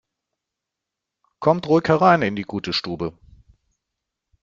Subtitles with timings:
[1.37, 3.13] Kommt ruhig herein in die gute Stube!